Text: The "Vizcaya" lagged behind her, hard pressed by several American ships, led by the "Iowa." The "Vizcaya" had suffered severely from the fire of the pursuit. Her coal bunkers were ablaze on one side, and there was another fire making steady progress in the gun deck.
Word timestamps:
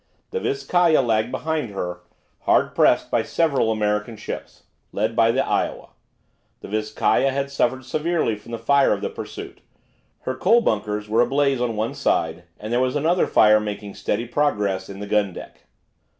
The 0.31 0.39
"Vizcaya" 0.39 0.99
lagged 1.05 1.29
behind 1.31 1.69
her, 1.69 2.01
hard 2.39 2.73
pressed 2.73 3.11
by 3.11 3.21
several 3.21 3.71
American 3.71 4.17
ships, 4.17 4.63
led 4.91 5.15
by 5.15 5.31
the 5.31 5.45
"Iowa." 5.45 5.89
The 6.61 6.69
"Vizcaya" 6.69 7.29
had 7.29 7.51
suffered 7.51 7.85
severely 7.85 8.35
from 8.35 8.51
the 8.51 8.57
fire 8.57 8.93
of 8.93 9.01
the 9.01 9.11
pursuit. 9.11 9.61
Her 10.21 10.33
coal 10.33 10.61
bunkers 10.61 11.07
were 11.07 11.21
ablaze 11.21 11.61
on 11.61 11.75
one 11.75 11.93
side, 11.93 12.45
and 12.59 12.73
there 12.73 12.81
was 12.81 12.95
another 12.95 13.27
fire 13.27 13.59
making 13.59 13.93
steady 13.93 14.25
progress 14.25 14.89
in 14.89 15.01
the 15.01 15.05
gun 15.07 15.33
deck. 15.33 15.67